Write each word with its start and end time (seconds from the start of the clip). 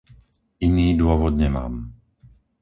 Iný 0.65 0.87
dôvod 1.01 1.33
nemám. 1.43 1.73